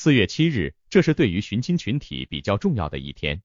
[0.00, 3.42] 四月七日，这是对于寻亲群体比较重要的一天。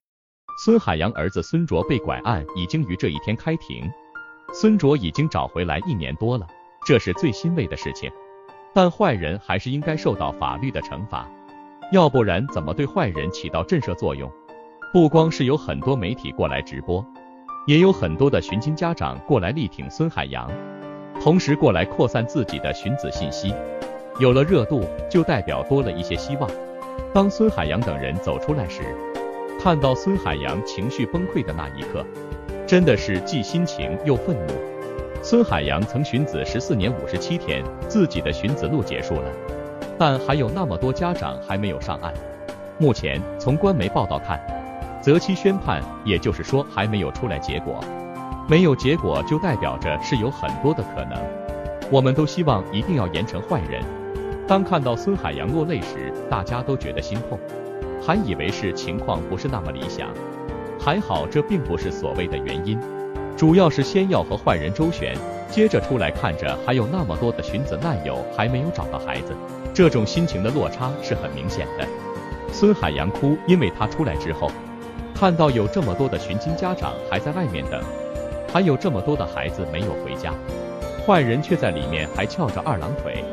[0.64, 3.90] 孙海洋儿子孙卓被拐案已经于这一天开庭，
[4.54, 6.46] 孙卓已经找回来一年多了，
[6.86, 8.08] 这是最欣慰的事情。
[8.72, 11.28] 但坏人还是应该受到法律的惩罚，
[11.92, 14.32] 要不然怎么对坏人起到震慑作用？
[14.94, 17.04] 不光是有很多媒体过来直播，
[17.66, 20.52] 也有很多的寻亲家长过来力挺孙海洋，
[21.20, 23.52] 同时过来扩散自己的寻子信息。
[24.20, 26.50] 有了热度，就代表多了一些希望。
[27.12, 28.82] 当孙海洋等人走出来时，
[29.60, 32.06] 看到孙海洋情绪崩溃的那一刻，
[32.68, 34.54] 真的是既心情又愤怒。
[35.24, 39.32] 孙海洋曾寻子十四年五十七天，自己的寻子路结束了，
[39.98, 42.14] 但还有那么多家长还没有上岸。
[42.78, 44.40] 目前从官媒报道看，
[45.02, 47.84] 择期宣判，也就是说还没有出来结果。
[48.48, 51.18] 没有结果就代表着是有很多的可能。
[51.92, 53.82] 我们都希望一定要严惩坏人。
[54.46, 57.40] 当看到孙海洋落泪时，大家都觉得心痛，
[58.06, 60.10] 还以为是情况不是那么理想。
[60.80, 62.78] 还好这并不是所谓的原因，
[63.38, 65.16] 主要是先要和坏人周旋，
[65.50, 69.34] 接着出来看着还有那么多的寻子难友还没有找到孩子，
[69.74, 71.88] 这种心情的落差是很明显的。
[72.52, 74.52] 孙海洋哭，因为他出来之后，
[75.16, 77.82] 看到有这么多的寻亲家长还在外面等，
[78.52, 80.34] 还有这么多的孩子没有回家，
[81.08, 83.24] 坏人却在里面还翘着二郎腿。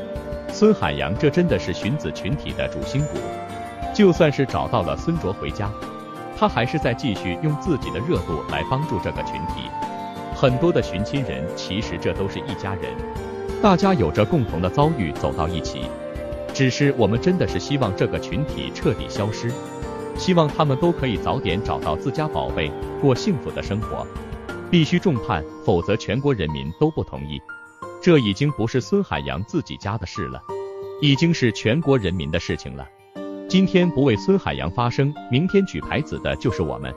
[0.61, 3.19] 孙海洋，这真的是寻子群体的主心骨。
[3.95, 5.73] 就算是找到了孙卓回家，
[6.37, 9.71] 他还是在继续用自己的热度来帮助这个群体。
[10.37, 12.93] 很多的寻亲人，其实这都是一家人，
[13.63, 15.81] 大家有着共同的遭遇，走到一起。
[16.53, 19.51] 只是我们真的是希望这个群体彻底消失，
[20.19, 24.07] 希望他们都可以早点找到自家宝贝，过幸福的生活。
[24.71, 27.41] 必须重判，否则全国人民都不同意。
[28.03, 30.43] 这已经不是孙海洋自己家的事了，
[31.03, 32.89] 已经是全国人民的事情了。
[33.47, 36.95] 今天不为孙海洋发声，明天举牌子的就是我们，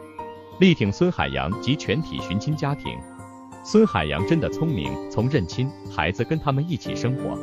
[0.61, 2.97] 力挺孙海洋及全体寻亲家庭。
[3.65, 7.37] 孙海洋真的聪明，从认亲孩子跟他们一起生活，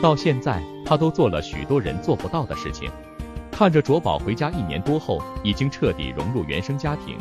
[0.00, 2.90] 到现在他都做了许多人做不到的事情。
[3.50, 7.18] 看着卓宝回家一年多后，已经彻底融入原生家庭，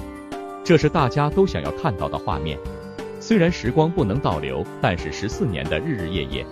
[0.63, 2.57] 这是大家都想要看到的画面。
[3.25, 6.45] 虽然时光不能倒流，但是十四年的日日夜夜，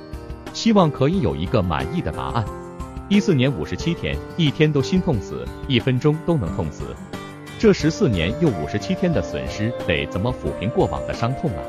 [0.54, 2.46] 希望可以有一个满意的答案。
[3.10, 6.96] 一四年五十七天，一天都心痛死，一分钟都能痛死。
[7.60, 11.60] 这十四年又五十七天的损失，得怎么抚平过往的伤痛啊？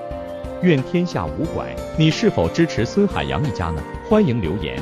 [0.63, 3.83] 愿天下无拐，你是否支持孙海洋一家呢？
[4.09, 4.81] 欢迎留言。